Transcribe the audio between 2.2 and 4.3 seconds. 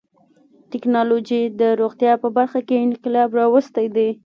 په برخه کې انقلاب راوستی دی.